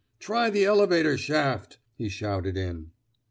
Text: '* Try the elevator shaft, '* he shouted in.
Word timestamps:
'* 0.09 0.19
Try 0.19 0.49
the 0.49 0.65
elevator 0.65 1.15
shaft, 1.15 1.77
'* 1.87 1.95
he 1.99 2.09
shouted 2.09 2.57
in. 2.57 2.89